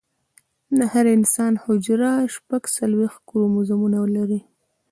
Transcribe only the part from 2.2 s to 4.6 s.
شپږ څلوېښت کروموزومونه لري